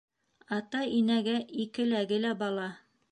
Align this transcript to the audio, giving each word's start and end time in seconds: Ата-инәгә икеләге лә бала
Ата-инәгә 0.55 1.35
икеләге 1.65 2.19
лә 2.25 2.33
бала 2.43 2.67